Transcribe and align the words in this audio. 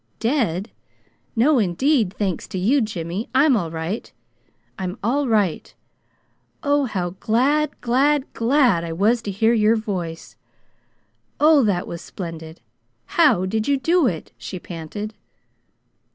"Dead? 0.19 0.71
No, 1.35 1.59
indeed 1.59 2.11
thanks 2.17 2.47
to 2.47 2.57
you, 2.57 2.81
Jimmy. 2.81 3.29
I'm 3.35 3.55
all 3.55 3.69
right. 3.69 4.11
I'm 4.79 4.97
all 5.03 5.27
right. 5.27 5.71
Oh, 6.63 6.85
how 6.85 7.11
glad, 7.19 7.79
glad, 7.81 8.25
glad 8.33 8.83
I 8.83 8.93
was 8.93 9.21
to 9.21 9.29
hear 9.29 9.53
your 9.53 9.75
voice! 9.75 10.35
Oh, 11.39 11.63
that 11.65 11.85
was 11.85 12.01
splendid! 12.01 12.61
How 13.19 13.45
did 13.45 13.67
you 13.67 13.77
do 13.77 14.07
it?" 14.07 14.31
she 14.39 14.57
panted. 14.57 15.13